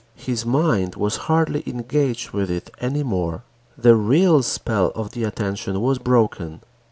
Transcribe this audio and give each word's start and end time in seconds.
His 0.17 0.47
mind 0.47 0.95
was 0.95 1.15
hardly 1.29 1.61
engaged 1.69 2.31
with 2.31 2.49
it 2.49 2.71
any 2.81 3.03
more. 3.03 3.43
The 3.77 3.93
real 3.95 4.41
spell 4.41 4.91
of 4.95 5.11
the 5.11 5.23
attention 5.25 5.79
was 5.79 5.99
broken. 5.99 6.61